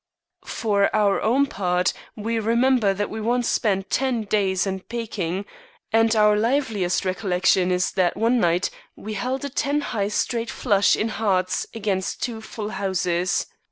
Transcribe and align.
For 0.47 0.89
our 0.95 1.21
own 1.21 1.45
part, 1.45 1.93
we 2.15 2.39
remember 2.39 2.91
that 2.91 3.11
we 3.11 3.21
once 3.21 3.47
spent 3.47 3.91
ten 3.91 4.23
days 4.23 4.65
in 4.65 4.79
Peking, 4.79 5.45
and 5.93 6.15
our 6.15 6.35
liveliest 6.35 7.05
recollection 7.05 7.69
is 7.71 7.91
that 7.91 8.17
one 8.17 8.39
night 8.39 8.71
we 8.95 9.13
held 9.13 9.45
a 9.45 9.49
ten 9.49 9.81
high 9.81 10.07
straight 10.07 10.49
flush 10.49 10.95
in 10.95 11.09
hearts 11.09 11.67
against 11.75 12.19
two 12.23 12.41
full 12.41 12.69
houses. 12.69 13.45